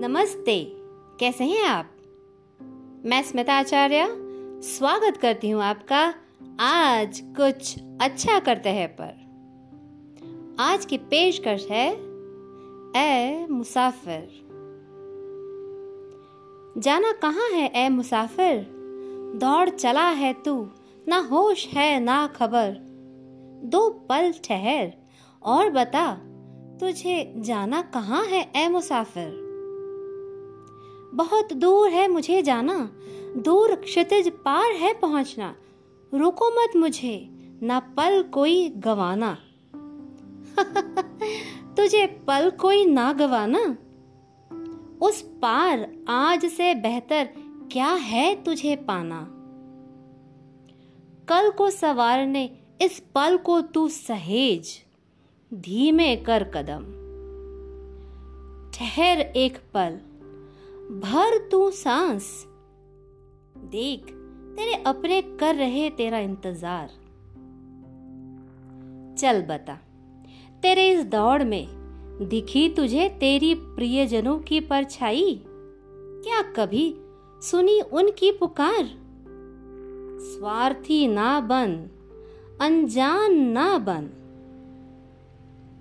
नमस्ते। 0.00 0.72
कैसे 1.20 1.44
हैं 1.44 1.64
आप? 1.64 1.90
मैं 3.04 3.22
स्मिता 3.22 3.54
आचार्य, 3.54 4.06
स्वागत 4.62 5.16
करती 5.16 5.50
हूँ 5.50 5.62
आपका 5.62 6.14
आज 6.60 7.22
कुछ 7.24 7.78
अच्छा 8.00 8.38
करते 8.38 8.68
हैं 8.68 8.96
पर। 9.00 10.56
आज 10.60 10.84
की 10.84 10.98
पेशकश 10.98 11.66
है 11.70 11.94
ए 12.96 13.46
मुसाफिर। 13.50 14.28
जाना 16.78 17.12
कहाँ 17.12 17.48
है 17.50 17.86
ए 17.86 17.88
मुसाफिर? 17.88 18.66
दौड़ 19.36 19.68
चला 19.68 20.08
है 20.08 20.32
तू, 20.32 20.68
ना 21.08 21.18
होश 21.18 21.66
है 21.66 22.00
ना 22.00 22.26
खबर। 22.26 22.76
दो 23.64 23.90
पल 23.90 24.32
ठहर 24.44 24.92
और 25.42 25.70
बता, 25.70 26.14
तुझे 26.80 27.34
जाना 27.36 27.82
कहाँ 27.82 28.24
है 28.24 28.52
ए 28.56 28.68
मुसाफिर? 28.68 29.47
बहुत 31.14 31.52
दूर 31.52 31.88
है 31.88 32.08
मुझे 32.08 32.42
जाना। 32.42 32.90
दूर 33.36 33.74
क्षितिज 33.74 34.28
पार 34.28 34.70
है 34.70 34.94
पहुँचना। 34.94 35.54
रुको 36.14 36.50
मत 36.50 36.76
मुझे, 36.76 37.28
ना 37.62 37.80
पल 37.80 38.22
कोई 38.22 38.68
गवाना। 38.68 39.38
तुझे 41.76 42.06
पल 42.06 42.50
कोई 42.50 42.84
ना 42.84 43.12
गवाना। 43.12 43.78
उस 45.06 45.22
पार 45.22 45.92
आज 46.08 46.46
से 46.46 46.74
बेहतर 46.74 47.28
क्या 47.72 47.92
है 47.92 48.44
तुझे 48.44 48.76
पाना? 48.76 49.28
कल 51.28 51.50
को 51.50 51.70
सवारने, 51.70 52.58
इस 52.80 53.00
पल 53.14 53.36
को 53.36 53.60
तू 53.60 53.88
सहेज। 53.88 54.84
धीमे 55.54 56.16
कर 56.16 56.44
कदम। 56.44 56.98
ठहर 58.70 59.20
एक 59.20 59.58
पल। 59.74 60.00
भर 60.90 61.48
तू 61.50 61.70
सांस। 61.70 62.46
देख, 63.56 64.00
तेरे 64.56 64.74
अपने 64.74 65.22
कर 65.22 65.54
रहे 65.54 65.90
तेरा 65.90 66.18
इंतज़ार। 66.18 66.88
चल 69.18 69.42
बता, 69.42 69.78
तेरे 70.62 70.88
इस 70.90 71.04
दौड़ 71.04 71.44
में 71.44 71.66
दिखी 72.28 72.68
तुझे 72.68 73.08
तेरी 73.08 73.54
प्रियजनों 73.54 74.38
की 74.38 74.60
परछाई? 74.60 75.42
क्या 75.44 76.42
कभी 76.42 76.94
सुनी 77.42 77.80
उनकी 77.80 78.32
पुकार? 78.32 78.84
स्वार्थी 80.20 81.08
ना 81.08 81.40
बन, 81.40 81.76
अनजान 82.60 83.34
ना 83.34 83.78
बन। 83.78 84.10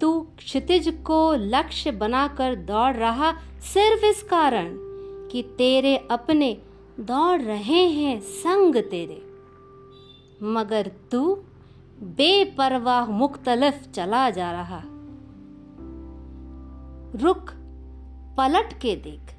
तू 0.00 0.20
क्षितिज 0.38 0.88
को 1.06 1.34
लक्ष्य 1.34 1.90
बनाकर 1.90 2.54
दौड़ 2.54 2.94
रहा 2.96 3.32
सिर्फ़ 3.60 4.04
इस 4.04 4.22
कारण। 4.22 4.91
कि 5.32 5.42
तेरे 5.42 5.96
अपने 5.96 6.62
दौड़ 7.00 7.42
रहे 7.42 7.88
हैं 7.88 8.20
संग 8.20 8.76
तेरे। 8.76 9.26
मगर 10.42 10.90
तू 11.12 11.34
बेपरवाह 12.02 13.06
मुख्तलिफ़ 13.10 13.90
चला 13.90 14.30
जा 14.30 14.52
रहा। 14.52 14.82
रुक 17.14 17.50
पलट 18.38 18.72
के 18.72 18.96
देख। 18.96 19.34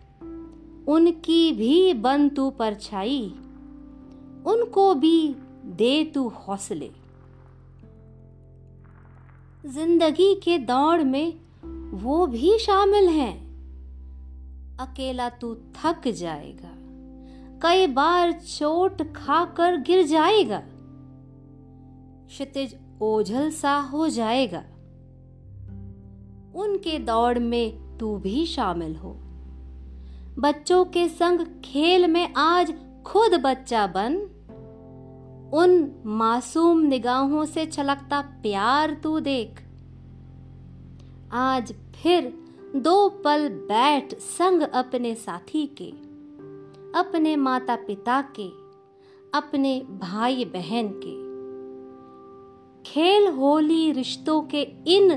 उनकी 0.88 1.52
भी 1.52 1.94
बन 1.94 2.30
तू 2.30 2.50
परछाई। 2.50 3.35
उनको 4.45 4.95
भी 4.95 5.35
दे 5.66 6.03
तू 6.03 6.28
हौसले। 6.28 6.91
ज़िंदगी 9.66 10.35
के 10.35 10.57
दौड़ 10.57 11.02
में 11.02 11.33
वो 11.89 12.28
भी 12.28 12.59
शामिल 12.59 13.09
हैं। 13.09 13.42
अकेला 14.85 15.29
तू 15.29 15.55
थक 15.55 16.07
जाएगा। 16.07 16.69
कई 17.61 17.88
बार 17.88 18.31
चोट 18.31 19.13
खाकर 19.13 19.81
गिर 19.81 20.07
जाएगा। 20.07 20.61
क्षितिज 22.27 22.77
ओझल 23.01 23.51
सा 23.51 23.75
हो 23.75 24.09
जाएगा। 24.09 24.63
उनके 26.55 26.99
दौड़ 26.99 27.39
में 27.39 27.97
तू 27.97 28.17
भी 28.17 28.45
शामिल 28.45 28.95
हो। 28.95 29.17
बच्चों 30.39 30.85
के 30.85 31.07
संग 31.07 31.61
खेल 31.66 32.07
में 32.07 32.33
आज 32.33 32.73
खुद 33.05 33.41
बच्चा 33.41 33.88
बन। 33.88 34.16
उन 35.53 36.03
मासूम 36.05 36.79
निगाहों 36.79 37.45
से 37.45 37.66
छलकता 37.66 38.22
प्यार 38.22 38.93
तू 38.93 39.19
देख। 39.19 39.63
आज 41.31 41.73
फिर 41.73 42.42
दो 42.75 43.09
पल 43.09 43.50
बैठ 43.50 44.16
संग 44.19 44.61
अपने 44.61 45.16
साथी 45.16 45.66
के, 45.66 45.89
अपने 47.00 47.35
माता 47.35 47.75
पिता 47.75 48.22
के, 48.22 48.47
अपने 49.38 49.79
भाई 49.79 50.45
बहन 50.45 50.88
के। 51.06 51.34
खेल 52.84 53.28
होली 53.28 53.91
रिश्तों 53.91 54.41
के 54.41 54.61
इन 54.88 55.11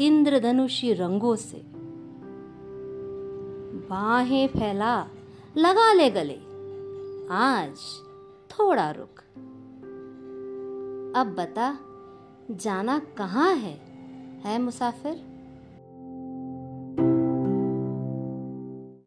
इंद्रधनुषी 0.00 0.92
रंगों 0.92 1.36
से। 1.36 1.62
बाहें 3.90 4.48
फैला, 4.48 5.08
लगा 5.56 5.92
ले 5.92 6.10
गले। 6.10 6.38
आज 7.30 7.76
थोड़ा 8.50 8.90
रुक। 8.90 9.18
अब 11.16 11.34
बता, 11.38 11.78
जाना 12.50 12.98
कहाँ 12.98 13.54
है? 13.54 13.80
है 14.44 14.62
मुसाफिर? 14.62 15.31